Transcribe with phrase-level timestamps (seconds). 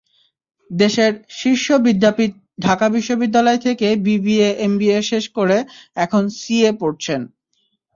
[0.69, 2.31] দেশের শীর্ষ বিদ্যাপীঠ
[2.61, 5.57] ঢাকা বিশ্ববিদ্যালয় থেকে বিবিএ-এমবিএ শেষ করে
[5.97, 7.21] এখন সিএ পড়ছেন।